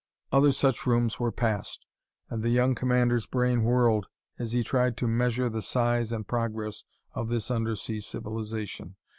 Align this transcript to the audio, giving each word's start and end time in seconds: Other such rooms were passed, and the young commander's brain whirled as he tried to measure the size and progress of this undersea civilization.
Other 0.31 0.51
such 0.51 0.87
rooms 0.87 1.19
were 1.19 1.31
passed, 1.31 1.85
and 2.27 2.41
the 2.41 2.49
young 2.49 2.73
commander's 2.73 3.27
brain 3.27 3.61
whirled 3.63 4.07
as 4.39 4.53
he 4.53 4.63
tried 4.63 4.97
to 4.97 5.07
measure 5.07 5.47
the 5.47 5.61
size 5.61 6.11
and 6.11 6.27
progress 6.27 6.83
of 7.13 7.27
this 7.29 7.51
undersea 7.51 7.99
civilization. 7.99 8.95